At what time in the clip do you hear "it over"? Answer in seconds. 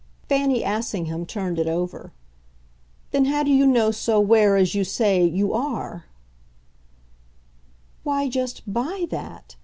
1.59-2.11